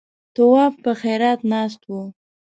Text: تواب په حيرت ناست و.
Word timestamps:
تواب 0.35 0.73
په 0.83 0.91
حيرت 1.01 1.39
ناست 1.51 1.81
و. 1.91 1.93